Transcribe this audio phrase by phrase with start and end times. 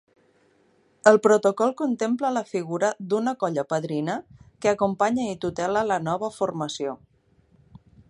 [1.11, 4.19] El protocol contempla la figura d'una colla padrina
[4.65, 7.01] que acompanya i tutela la nova formació.